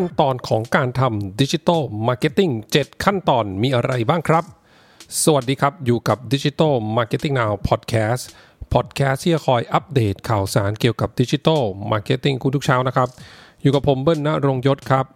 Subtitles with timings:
[0.00, 4.44] ขั้นตอนของการทำ digital marketing 7ขั้นตอนมีอะไรบ้างครับ
[5.22, 8.22] สวัสดีครับ อยู่กับ Digital Marketing Now Podcast
[8.72, 13.08] Podcast ที่จะคอยอัปเดตข่าวสารเกี่ยวกับ digital marketing คุณทุกเช้านะครับ
[13.62, 15.06] อยู่กับผมเบิ้ลณรงยศครับ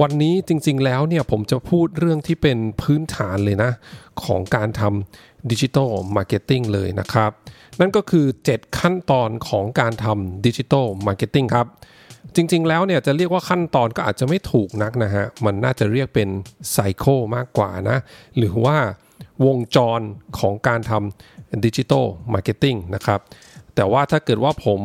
[0.00, 3.70] วันนี้จริงๆแล้วเนี่ยผมจะพูดเรื่องที่เป็นพื้นฐานเลยนะ
[4.24, 7.30] ของการทำ digital marketing เลยนะครับ
[7.80, 11.68] นั่นก็คือ 7 ขั้นตอนของการทำ digital marketing ครับ
[12.34, 16.28] จริง ๆ แล้วเนี่ยจะเรียกว่าขั้นตอนก็อาจจะไม่ถูกนักนะฮะ มันน่าจะเรียกเป็น
[16.72, 17.98] cycle มากกว่านะ
[18.38, 18.76] หรือว่า
[19.46, 20.00] วงจร
[20.38, 23.20] ของการทำ digital marketing นะครับ
[23.74, 24.80] แต่ว่าถ้าเกิดว่าผม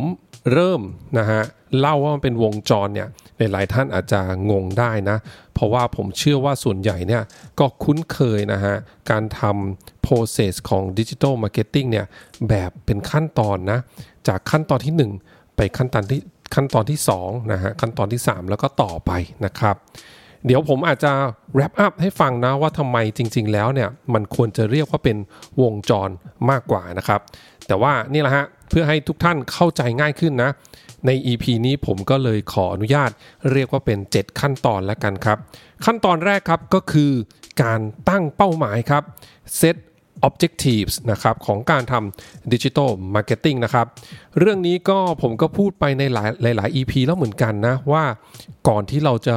[0.54, 0.82] เริ่ม
[1.20, 1.42] นะฮะ
[1.80, 4.22] เล่าว่ามันเป็นวงจรเนี่ยหลายๆท่านอาจจะ
[4.52, 5.18] งงได้นะ
[5.54, 7.24] เพราะว่าผมเชื่อว่าส่วนใหญ่เนี่ย
[7.60, 8.76] ก็คุ้นเคยนะฮะ
[9.12, 12.06] การทำ process ของ digital marketing เนี่ย
[12.50, 13.80] แบบเป็นขั้นตอนนะ
[14.28, 16.22] จากขั้นตอนที่ 1 ไปขั้นตอนที่
[16.56, 19.12] ขั้นตอนที่2นะฮะขั้นตอนที่ 3 แล้วก็ต่อไป
[19.46, 19.76] นะครับ
[20.46, 21.12] เดี๋ยวผมอาจจะ
[21.56, 25.18] wrap up ให้ฟังนะว่าทำไมจริง ๆ แล้วเนี่ยมันควรจะเรียกว่าเป็น
[25.62, 26.10] วงจร
[26.50, 27.22] มากกว่านะครับ
[27.68, 30.52] แต่ว่านี่แหละฮะเพื่อให้ทุกท่านเข้าใจง่ายขึ้นนะ
[31.06, 33.12] ใน EP นี้ผมก็เลยขออนุญาต
[33.52, 35.38] เรียกว่าเป็น 7 ขั้นตอนแล้วกันครับ
[35.86, 37.12] ขั้นตอนแรกครับก็คือ
[37.64, 37.80] การ
[38.10, 39.04] ตั้งเป้าหมายครับ
[39.60, 39.76] set
[40.28, 43.88] objectives นะครับของการทำ digital marketing นะครับ
[44.40, 48.04] เรื่องนี้ก็ผมก็พูดไปในหลายหลาย EP แล้วเหมือนกันนะ ว่า
[48.68, 49.36] ก่อนที่เราจะ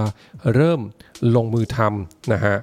[0.55, 0.81] เริ่ม
[1.37, 2.57] ลงมือทำนะฮะ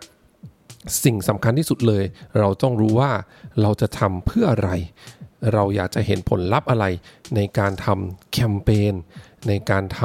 [1.04, 2.04] สิ่งสำคัญที่สุดเลย
[2.40, 3.12] เราต้องรู้ว่า
[3.62, 4.72] เราจะทำเพื่ออะไร
[5.54, 6.86] เราอยากจะเห็นผลลัพธ์อะไร
[7.36, 8.94] ในการทำแคมเปญ
[9.48, 10.02] ในการท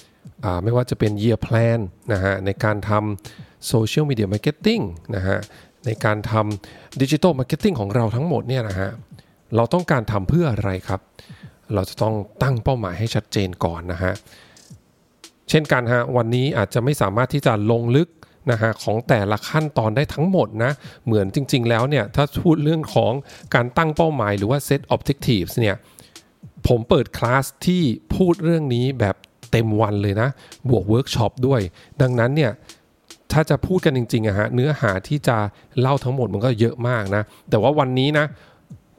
[0.00, 1.78] ำไม่ว่าจะเป็น year plan
[2.12, 4.82] นะฮะในการทำ social media marketing
[5.16, 5.38] นะฮะ
[5.86, 8.90] ในการทำ digital marketing ของเราทั้งหมดเนี่ยนะฮะ
[9.56, 11.00] เราต้องการทำเพื่ออะไรครับ
[11.74, 14.12] เราจะต้องตั้งเป้าหมายให้ชัดเจนก่อนนะฮะ
[15.50, 18.08] เช่นกันฮะวันนี้อาจจะไม่สามารถที่จะลงลึก
[18.50, 20.72] นะฮะของแต่ละขั้นตอนได้ทั้งหมดนะ
[21.06, 23.12] เหมือนจริง ๆ แล้วเนี่ยถ้าพูดเรื่องของ
[23.54, 25.76] การตั้งเป้าหมายหรือว่า set objectives เนี่ย
[26.68, 27.82] ผมเปิดคลาสที่
[28.14, 29.16] พูดเรื่องนี้แบบ
[29.50, 30.28] เต็มวันเลยนะ
[30.68, 31.60] บวกเวิร์กช็อปด้วย
[32.02, 32.52] ดังนั้นเนี่ย
[33.36, 35.36] ถ้าจะพูดกันจริงๆอะฮะเนื้อหาที่จะ
[35.80, 38.26] เล่าทั้งหมดมันก็เยอะมากนะ แต่ว่าวันนี้นะ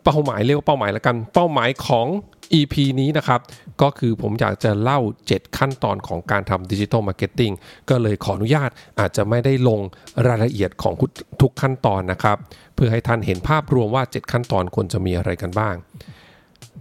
[0.03, 2.07] เป้าหมายเรียกว่าเป้าหมายแล้วกัน เป้าหมายของ
[2.59, 3.39] EP นี้นะครับ
[3.81, 4.99] ก็คือผมอยากจะเล่า
[5.29, 7.51] 7 ขั้นตอนของการทำ digital marketing
[7.89, 9.79] ก็เลยขออนุญาตอาจจะไม่ได้ลง
[10.27, 10.93] รายละเอียดของ
[11.41, 12.37] ทุกขั้นตอนนะครับ
[12.75, 15.75] เพื่อให้ท่านเห็นภาพรวมว่า 7 ขั้นตอนควรจะมีอะไรกันบ้าง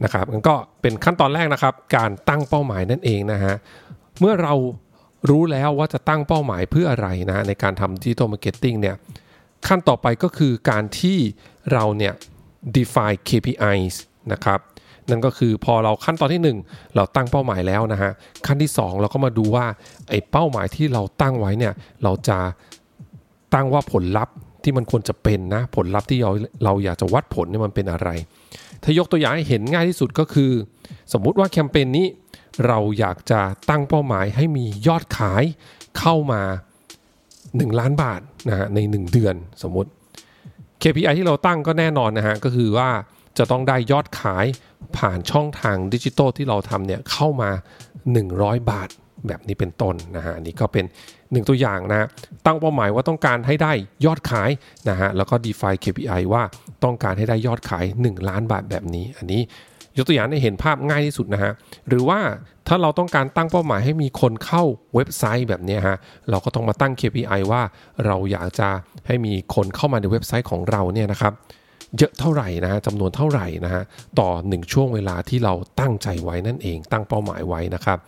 [0.05, 3.55] นะครับก็เป็นขั้นตอนแรกนะครับ การตั้งเป้าหมายนั่นเองนะฮะ
[4.21, 4.55] เมื่อเรา
[5.28, 8.97] รู้แล้วว่าจะตั้งเป้าหมายเพื่ออะไรนะในการทำ digital marketing เนี่ย
[9.69, 11.19] ขั้นต่อไปก็คือการที่
[11.72, 12.15] เราเนี่ย
[12.77, 13.94] define KPIs
[14.32, 14.60] นะครับ
[15.10, 18.12] นั่นก็คือพอเราขั้นตอนที่ 1 เราตั้งเป้าหมายแล้วนะฮะ
[18.47, 19.66] ขั้นที่ 2 เราก็มาดูว่า
[20.10, 21.72] ไอ้เป้าหมายที่เราตั้งไว้เนี่ย
[22.03, 22.38] เราจะ
[23.54, 26.33] ตั้งว่าผลลัพธ์ที่มันควรจะเป็นนะผลลัพธ์ที่เรา
[26.65, 28.09] เราอยากจะวัดผลเนี่ยมันเป็นอะไร
[28.83, 30.50] ถ้ายกตัวอย่างให้เห็นง่ายที่สุดก็คือ
[31.12, 32.06] สมมุติว่าแคมเปญนี้
[32.67, 33.41] เราอยากจะ
[33.71, 35.43] ตั้งเป้าหมายให้มียอดขาย
[35.99, 36.43] เข้ามา
[37.12, 39.91] 1 ล้านบาทนะฮะใน 1 เดือนสมมติ
[40.83, 42.91] KPI ที่เราตั้งก็แน่นอนนะฮะก็คือว่า
[43.39, 44.47] จะต้องได้ยอดขาย
[44.97, 47.50] ผ่านช่องทางดิจิตอลที่เราทำเนี่ยเข้ามา
[48.11, 48.89] 100 บาท
[49.27, 50.84] แบบนี้เป็นต้นนะฮะนี่ก็เป็น
[51.33, 52.09] หนึ่งตัวอย่างนะ
[52.47, 53.72] ตั้งเป้าหมายว่าต้องการให้ได้
[54.06, 54.50] ยอดขาย
[54.89, 56.43] นะฮะแล้วก็ define KPI ว่า
[56.84, 59.43] ต้องการให้ได้ยอดขาย 1 ล้านบาทแบบนี้ อันนี้
[59.97, 61.53] ยกตัวอย่างให้เห็นภาพง่ายที่สุดนะฮะ
[61.89, 62.21] หรือว่า
[62.69, 64.62] ถ้าเราต้องการตั้งเป้าหมายให้มีคนเข้า
[64.95, 65.97] เว็บไซต์แบบนี้ฮะ
[66.31, 67.62] เราก็ต้องมาตั้ง KPI ว่า
[68.07, 68.69] เราอยากจะ
[69.07, 71.34] ให้มีคนเข้ามาในเว็บไซต์ของเราเนี่ยนะครับ
[71.99, 73.83] เยอะเท่าไหร่นะฮะจำนวนเท่าไหร่นะฮะ
[74.19, 77.99] ต่อ 1 ช่วงเวลาที่เราตั้งใจไว้นั่นเองตั้งเป้าหมายไว้นะครับ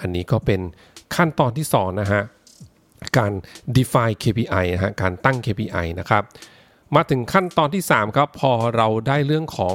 [0.00, 0.60] อันนี้ก็เป็น
[1.14, 2.22] ขั้นตอนที่2นะฮะ
[3.16, 3.32] การ
[3.76, 6.22] define KPI นะฮะการตั้ง KPI นะครับ
[6.96, 9.74] มาถึงขั้นตอนที่ 3 ครับ พอเราได้เรื่องของ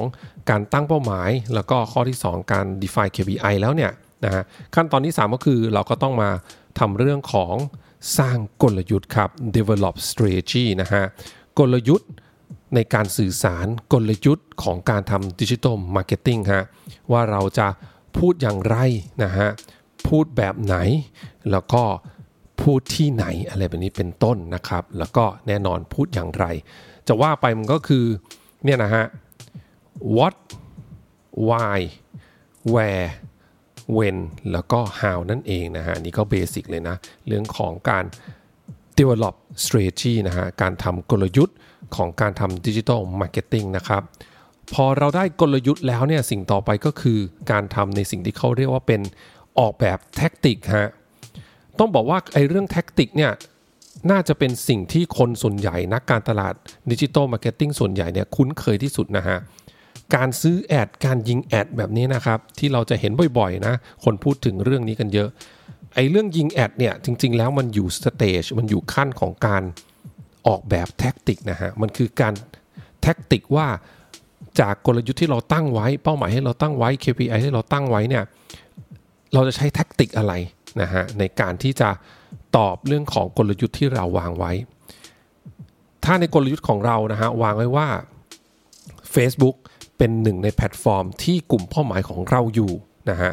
[0.50, 3.92] การตั้งเป้าหมาย แล้วก็ข้อที่ 2 การ define KPI แล้วเนี่ย
[4.24, 4.42] นะฮะ
[4.74, 6.30] ขั้นตอนที่ 3 ก็คือเราก็ต้องมา
[6.78, 7.54] ทำเรื่องของ
[8.18, 11.04] สร้างกลยุทธ์ครับ develop strategy นะฮะ
[11.58, 12.10] กลยุทธ์
[12.74, 16.64] ในการสื่อสารกลยุทธ์ของการทำ digital marketing ฮะ
[17.12, 17.68] ว่าเราจะ
[18.18, 18.76] พูดอย่างไร
[19.22, 19.48] นะฮะ
[20.08, 20.76] พูดแบบไหน
[21.50, 21.82] แล้วก็
[22.62, 26.44] พูดที่ไหนอะไรแบบนี้เป็นต้นนะครับ แล้วก็แน่นอนพูดอย่างไร
[27.08, 28.04] จะว่าไปมันก็คือ
[28.64, 29.04] เนี่ยนะฮะ
[30.16, 30.36] what
[31.48, 31.78] why
[32.74, 33.08] where
[33.96, 34.18] when
[34.52, 36.96] แล้วก็ how นั่นเองนะฮะนี่ก็เบสิกเลยนะ
[37.26, 38.04] เรื่องของการ
[38.98, 39.34] develop
[39.64, 41.56] strategy นะฮะการทำกลยุทธ์
[41.96, 44.02] ของการทำ digital marketing นะครับ
[44.74, 47.18] พอเราได้กลยุทธ์แล้วเนี่ยสิ่งต่อไปก็คือ
[47.50, 49.00] การทำในสิ่งที่เขาเรียกว่าเป็น
[49.58, 50.90] ออกแบบ tactic ฮะ
[51.78, 53.32] ต้องบอกว่าไอ้เรื่อง tactic เนี่ย
[54.10, 56.54] น่าจะเป็นสิ่งที่คนส่วนใหญ่นักการตลาด
[56.90, 59.38] digital marketing ส่วนใหญ่เนี่ยคุ้นเคยที่สุดนะฮะ
[60.14, 63.74] การซื้อ ad การยิง ad แบบนี้นะครับ ที่เราจะเห็นบ่อยๆ นะ
[64.04, 65.28] คนพูดถึงเรื่องนี้กันเยอะ
[65.94, 69.62] ไอ้เรื่องยิง ad เนี่ยจริง ๆ แล้วมันอยู่ stage มันอยู่ขั้นของการ
[70.46, 72.34] ออกแบบ tactic นะฮะมันคือการ
[73.02, 73.66] tactic ว่า
[74.60, 78.24] จากกลยุทธ์ที่เราตั้งไว้เป้าหมายให้เราตั้งไว้ KPI ที่เราตั้งไว้เนี่ย
[79.34, 80.32] เราจะใช้ tactic อะไร
[80.80, 81.88] นะฮะในการที่จะ
[82.56, 84.52] ตอบเรื่องของกลยุทธ์ที่เราวางไว้
[86.04, 87.88] ถ้าในกลยุทธ์ของเรานะฮะวางไว้ว่า
[89.14, 89.56] Facebook
[89.98, 92.72] เป็นหนึ่งในแพลตฟอร์ม ที่กลุ่มเป้าหมายของเราอยู่
[93.10, 93.32] นะฮะ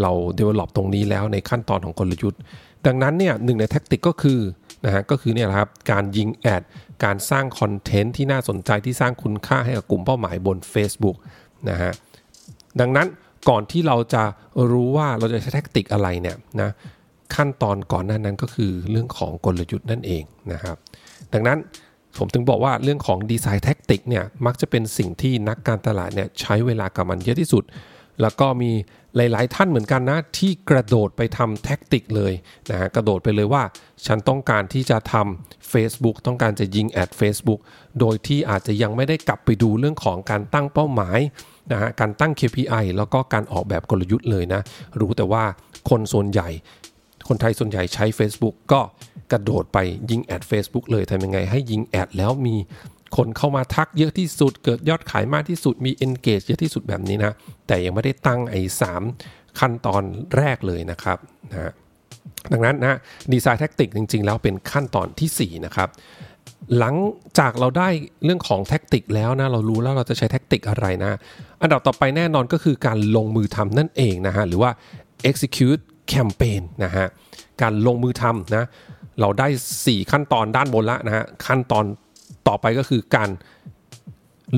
[0.00, 2.40] เรา develop ตรงนี้แล้วในขั้นตอนของกลยุทธ์
[2.86, 4.40] ดังนั้นเนี่ยหนึ่งใน tactic ก็คือ
[4.84, 6.62] นะฮะก็คือเนี่ยครับการยิง ad
[7.04, 11.16] การสร้างคอนเทนต์ที่น่าสนใจที่สร้างคุณค่าให้กับกลุ่มเป้าหมายบน Facebook
[11.70, 11.92] นะฮะ
[12.80, 13.06] ดังนั้น
[13.48, 14.22] ก่อนที่เราจะ
[14.70, 16.70] รู้ว่าเราจะใช้ tactic อะไรเนี่ยนะ
[17.34, 20.22] ขั้นตอนก่อนหน้านั้นก็คือเรื่องของกลยุทธ์นั่นเอง
[20.52, 20.76] นะครับ
[21.32, 21.58] ดังนั้น
[22.18, 27.64] ผมถึงบอกว่าเรื่องของ design tactic เนี่ยมักจะเป็นสิ่งที่นักการตลาดเนี่ยใช้เวลากับมันเยอะที่สุด
[28.22, 28.70] แล้วก็มี
[29.16, 32.32] หลาย ๆ ท่านเหมือนกันนะ ที่กระโดดไปทำแท็กติกเลย
[32.70, 33.62] นะฮะกระโดดไปเลยว่า
[34.06, 37.60] ฉันต้องการที่จะทำ Facebook ต้องการจะยิงแอด Facebook
[38.00, 41.18] โดยที่อาจจะยังไม่ได้กลับไปดูเรื่องของการตั้งเป้าหมาย
[41.72, 44.60] นะฮะการตั้ง KPI แล้วก็การออกแบบกลยุทธ์เลยนะ
[45.00, 45.44] รู้แต่ว่า
[45.90, 46.48] คนส่วนใหญ่
[47.30, 48.80] คนไทยส่วนใหญ่ใช้ Facebook ก็
[49.32, 49.78] กระโดดไป
[50.10, 52.56] ยิงแอด Facebook เลยทำยังไงให้ยิงแอดแล้วมี
[53.16, 57.32] คนเข้ามาทักเยอะที่สุด เกิดยอดขายมากที่สุดมี engage เยอะที่สุดแบบนี้นะ
[57.66, 58.82] แต่ยังไม่ได้ตั้งไอ้ 3
[59.60, 60.02] ขั้นตอน
[60.36, 61.18] แรกเลยนะครับ
[61.50, 61.72] นะ
[62.52, 62.98] ดังนั้นนะ
[63.32, 65.88] design tactic จริง ๆ แล้วเป็นขั้นตอนที่4นะครับ
[66.78, 66.94] หลัง
[67.38, 67.88] จากเราได้
[68.24, 71.12] เรื่องของ tactic แล้วนะเรารู้แล้วเราจะใช้ tactic อะไรนะ
[71.62, 74.70] อันดับต่อไปแน่นอนก็คือการลงมือทำนั่นเองนะฮะหรือว่า
[75.30, 77.06] execute campaign นะฮะ
[77.62, 78.64] การลงมือทำนะ
[79.20, 79.48] เราได้
[79.78, 81.84] 4 ขั้นตอนด้านบนละนะฮะขั้นตอน
[82.48, 83.30] ต่อไปก็คือการ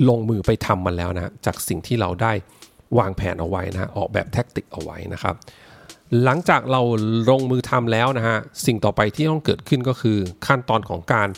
[0.09, 2.33] ลงมือไปทำมันแล้วนะจากสิ่งที่เราได้
[2.99, 5.35] วางแผนเอาไว้นะออกแบบแท็กติกเอาไว้นะครับ
[6.25, 6.83] หลังจากเรา
[7.31, 11.29] ลงมือทำแล้วนะฮะสิ่งต่อไปที่ต้องเกิดขึ้นก็คือขั้นตอนของการ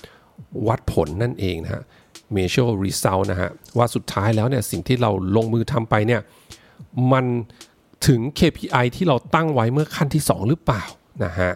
[0.68, 1.82] วัดผลนั่นเองนะฮะ
[2.36, 6.20] measure result นะฮะว่าสุดท้ายแล้วเนี่ยสิ่งที่เราลงมือทำไปเนี่ย
[7.12, 7.24] มัน
[8.06, 10.82] ถึง KPI ที่เราตั้งไว้เมื่อขั้นที่ 2 หรือเปล่า
[11.24, 11.52] นะฮะ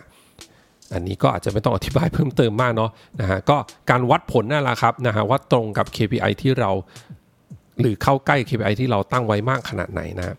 [0.93, 2.91] อันนี้ก็อาจจะไม่ต้องอธิบายเพิ่มเติมมากเนาะ
[3.21, 3.57] นะฮะก็
[3.91, 6.71] การวัดผลนั่นแหละครับนะฮะว่าตรงกับ KPI ที่เรา
[7.81, 10.37] หรือเข้าใกล้ KPI ที่เราตั้งไว้มากขนาดไหนนะ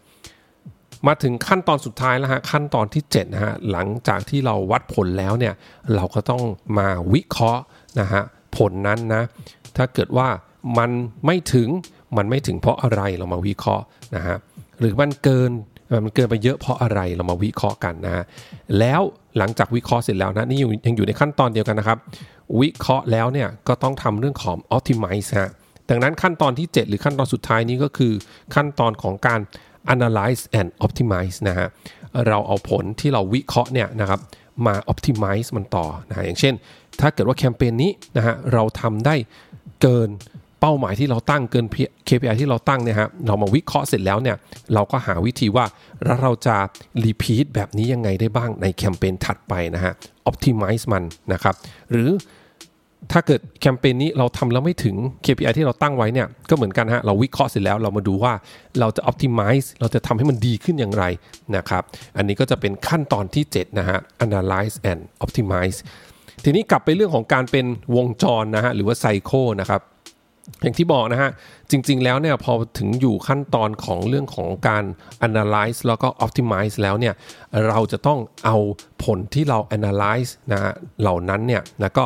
[1.07, 5.53] มาถึงขั้นตอนสุดท้ายแล้วฮะขั้นตอนที่7นะฮะหลังจากที่เราวัดผลแล้วเนี่ย
[5.95, 6.43] เราก็ต้อง
[6.77, 7.61] มาวิเคราะห์
[7.99, 8.23] นะฮะ
[8.57, 9.23] ผลนั้นนะ
[9.77, 10.27] ถ้าเกิดว่า
[10.77, 10.91] มัน
[11.25, 11.69] ไม่ถึง
[12.17, 13.85] มันไม่ถึงเพราะอะไรเรามาวิเคราะห์
[14.15, 14.37] นะฮะ
[14.79, 15.51] หรือมันเกิน
[16.03, 18.23] มันเกินไปเยอะเพราะอะไรเรามาวิเคราะห์กันนะฮะ
[18.79, 19.01] แล้ว
[19.37, 21.97] หลังจากวิเคราะห์เสร็จแล้วนะนี่ยังอยู่ในขั้นตอนเดียวกันนะครับ
[22.59, 25.49] วิเคราะห์แล้วเนี่ยก็ต้องทำเรื่องของ optimize ฮะ
[25.89, 28.13] ดังนั้นขั้นตอนที่ 7 หรือขั้นตอนสุดท้ายนี้ก็คือ
[28.55, 29.39] ขั้นตอนของการ
[29.93, 31.67] analyze and optimize นะฮะ
[32.27, 34.19] เราเอาผลที่เราวิเคราะห์เนี่ยนะครับ
[34.65, 36.53] มา optimize มันต่อนะฮะอย่างเช่น
[36.99, 39.15] ถ้าเกิดว่าแคมเปญนี้นะฮะเราทำได้
[39.81, 40.09] เกิน
[40.61, 41.65] เป้าหมายที่เราตั้งเกิน
[42.07, 44.35] KPI ที่เราตั้งเนี่ยฮะเรามาวิเคราะห์เสร็จแล้วเนี่ย
[44.73, 45.65] เราก็หาวิธีว่า
[46.03, 46.55] แล้วเราจะ
[47.03, 49.93] repeat แบบนี้ยังไงได้บ้างในแคมเปญถัดไปนะฮะ
[50.29, 51.55] optimize มันนะครับ
[51.91, 52.09] หรือ
[53.11, 58.33] ถ้าเกิดแคมเปญนี้เราทำแล้วไม่ถึง KPI ที่เราตั้งไว้เนี่ยก็เหมือนกันฮะเราวิเคราะห์เสร็จแล้วเรามาดูว่า
[58.79, 61.03] เราจะ optimize เราจะทำให้มันดีขึ้นอย่างไร
[61.55, 61.83] นะครับ
[62.17, 65.77] อันนี้ก็จะเป็นขั้นตอนที่ 7 นะฮะ analyze and optimize
[66.43, 69.81] ทีนี้กลับไปเรื่องของการเป็นวงจรนะฮะหรือว่าไซโคนะครับ
[70.61, 71.31] อย่างที่บอกนะฮะ
[71.71, 74.83] จริง ๆ แล้วเนี่ยพอถึงอยู่ขั้นตอนของเรื่องของการ
[75.27, 77.13] analyze แล้วก็ optimize แล้วเนี่ย
[77.67, 78.57] เราจะต้องเอา
[79.03, 82.03] ผลที่เรา analyze นะฮะเหล่านั้นเนี่ยแล้วก็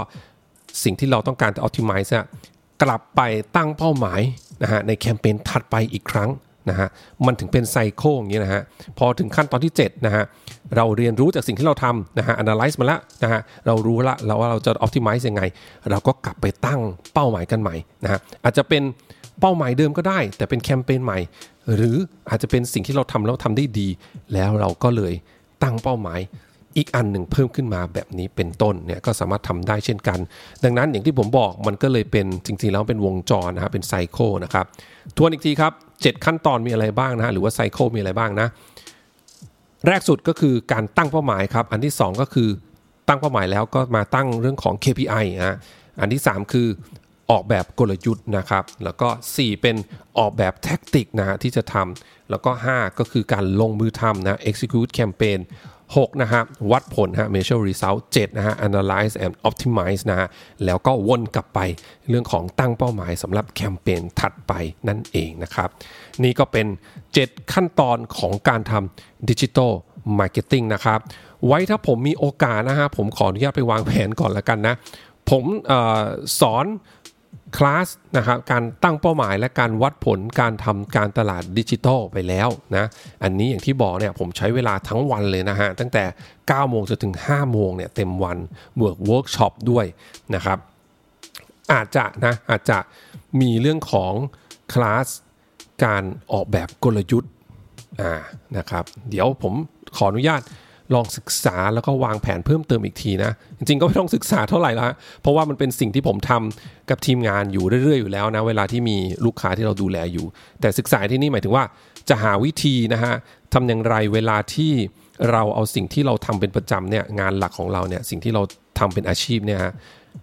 [0.84, 2.10] สิ่งที่เราต้องการจะ optimize
[2.84, 3.22] กลับไป
[3.56, 4.22] ตั้งเป้าหมาย
[4.64, 6.30] นะฮะในแคมเปญถัดไปอีกครั้ง
[6.70, 6.88] นะฮะ
[7.26, 8.62] มันถึงเป็นไซโคอย่างนี้นะฮะ
[8.98, 10.24] พอถึงขั้นตอนที่7นะฮะ
[10.76, 15.42] เราเรียนรู้จากสิ่งที่เราทำนะฮะ analyze มาแล้วนะฮะเรารู้ละเราวว่าเราจะ optimize ยังไง
[15.92, 16.80] เราก็กลับไปตั้ง
[17.14, 18.84] เป้าหมายกันใหม่นะฮะอาจจะเป็น
[19.40, 21.20] เป้าหมายเดิมก็ได้ แต่เป็นแคมเปญใหม่
[21.76, 21.96] หรือ
[22.30, 23.88] อาจจะเป็นสิ่งที่เราทำแล้วทำได้ดี
[24.34, 25.14] แล้วเราก็เลย
[25.64, 26.20] ตั้งเป้าหมาย
[26.78, 30.20] อีกอันหนึ่งเพิ่มขึ้นมาแบบนี้เป็นต้นเนี่ยก็สามารถทำได้เช่นกัน
[30.64, 34.66] ดังนั้นอย่างที่ผมบอกมันก็เลยเป็นจริงๆแล้วเป็นวงจรนะครับเป็นไซโคนะครับ
[35.18, 38.48] ทวนอีกทีครับ 7 ขั้นตอนมีอะไรบ้างนะหรือว่าไซโคมีอะไรบ้างนะ
[39.88, 42.50] แรกสุดก็คือการตั้งเป้าหมายครับ อันที่ 2 ก็คือ
[43.08, 45.58] ตั้งเป้าหมายแล้วก็มาตั้งเรื่องของ KPI นะ
[46.00, 46.68] อันที่ 3 คือ
[47.32, 49.76] ออกแบบกลยุทธ์นะครับ แล้วก็ 4 เป็น
[50.18, 55.40] ออกแบบแท็กติกนะที่จะทำแล้วก็ 5 ก็คือการลงมือทำนะ execute campaign
[55.92, 60.28] 6นะฮะวัดผลฮะ measure result 7นะฮะ analyze and optimize นะฮะ
[60.66, 61.60] แล้วก็วนกลับไป
[62.10, 64.54] เรื่องของตั้งเป้าหมายสำหรับแคมเปญถัดไป
[64.88, 65.70] นั่นเองนะครับ
[66.24, 66.68] นี่ก็เป็น
[67.14, 69.72] 7 ขั้นตอนของการทำ digital
[70.20, 71.00] marketing นะครับ
[71.48, 74.76] ไว้ถ้าผมมีโอกาสนะฮะผมขออนุญาตไปวางแผนก่อนละกันนะ
[75.30, 76.04] ผมเออ
[76.40, 76.66] สอน
[77.58, 82.86] คลาสนะครับการตั้งเป้าหมายและการวัดผลการทำการตลาดดิจิทัลไปแล้วนะ
[83.24, 86.04] อันนี้อย่างที่บอกเนี่ยผมใช้เวลาทั้งวันเลยนะฮะตั้งแต่
[86.38, 88.38] 9 โมงจนถึง 5 โมงเนี่ยเต็มวัน
[88.80, 89.86] บวกเวิร์กช็อปด้วย
[90.36, 90.58] นะครับ
[91.74, 92.78] อาจจะนะอาจจะ
[93.42, 94.14] มีเรื่องของ
[94.74, 95.08] คลาส
[95.84, 97.32] การออกแบบกลยุทธ์
[98.02, 98.14] อ่า
[98.58, 99.54] นะครับเดี๋ยวผม
[99.96, 100.42] ขออนุญาต
[100.94, 104.88] ลองศึกษาแล้วก็วางแผนเพิ่มเติมอีกทีนะ จริงๆก็ไม่ต้องศึกษาเท่าไหร่ละ
[105.22, 110.26] เพราะว่ามันเป็นสิ่งที่ผมทำกับทีมงานอยู่เรื่อยๆอยู่แล้วนะเวลาที่มีลูกค้าที่เราดูแลอยู่
[110.62, 111.64] แต่ศึกษาที่นี่หมายถึงว่า
[112.10, 113.14] จะหาวิธีนะฮะ
[113.54, 114.74] ทำอย่างไรเวลาที่
[115.32, 118.42] เราเอาสิ่งที่เราทำเป็นประจำเนี่ยงานหลักของเราเนี่ยสิ่งที่เรา
[118.80, 119.74] ทำเป็นอาชีพเนี่ยฮะ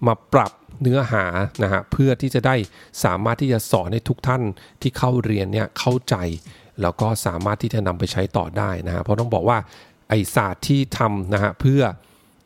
[0.06, 0.52] มาปรับ
[0.82, 1.24] เนื้อหา
[1.62, 2.54] นะฮะเพื่อที่จะได้
[3.04, 4.42] สามารถที่จะสอนให้ทุกท่าน
[4.82, 6.16] ที่เข้าเรียนเนี่ยเข้าใจ
[6.82, 9.58] แล้วก็สามารถที่จะนำไปใช้ต่อได้นะฮะเพราะต้องบอกว่า
[10.10, 11.82] ไอศาสตร์ที่ทำนะฮะเพื่อ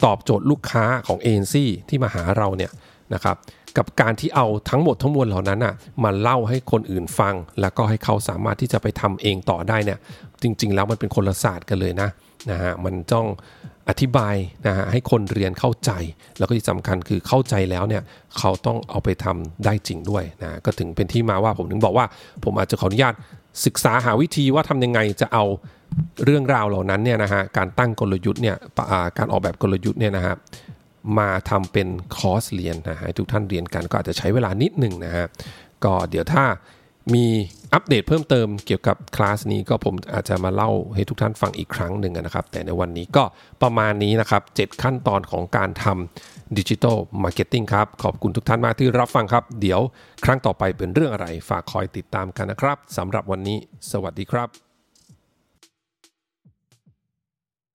[0.04, 2.73] ตอบโจทย์ลูกค้าของเอ็นซี่ที่มาหาเราเนี่ย
[3.14, 3.37] นะครับ
[3.76, 9.99] กับการที่เอาทั้งหมดทั้งมวลเหล่านั้นอะมาเล่าให้คนอื่นฟัง แล้วก็ให้เขาสามารถที่จะไปทำเองต่อได้เนี่ย
[10.42, 12.09] จริง ๆ แล้วมันเป็นคนละศาสตร์กันเลยนะ
[12.50, 13.26] นะฮะมันต้อง
[13.88, 15.90] อธิบายนะฮะให้คนเรียนเข้าใจ
[16.38, 18.02] แล้วก็ที่สำคัญคือเข้าใจแล้วเนี่ย
[18.38, 22.06] เขาต้องเอาไปทำได้จริงด้วยนะก็ถึงเป็นที่มาว่าผมถึงบอกว่า
[22.44, 23.14] ผมอาจจะขออนุญาต
[23.66, 25.44] ศึกษาหาวิธีว่าทำยังไงจะเอา
[26.24, 28.56] เรื่องราวเหล่านั้นเนี่ยนะฮะการตั้งกลยุทธ์เนี่ย
[29.18, 30.34] การออกแบบกลยุทธ์เนี่ยนะฮะ
[31.18, 35.26] มาทำเป็นคอร์สเรียนนะฮะให้ทุกท่านเรียนกันก็อาจจะใช้เวลานิดหนึ่งนะฮะ
[35.84, 36.44] ก็เดี๋ยวถ้า
[37.14, 37.26] มี
[37.72, 43.24] อัปเดตเพิ่มเติมเกี่ยวกับคลาสนี้ก็ผมอาจจะมาเล่าให้ทุกท่านฟังอีกครั้งหนึ่งนะครับ แต่ในวันนี้ก็
[43.62, 49.80] ประมาณนี้นะครับ 7 ขั้นตอนของการทำ digital marketing ครับ ขอบคุณทุกท่านมากที่รับฟังครับ เดี๋ยว
[50.24, 53.58] ครั้งต่อไปเป็นเรื่องอะไร ฝากคอยติดตามกันนะครับสำหรับวันนี้
[53.90, 54.63] สวัสดีครับ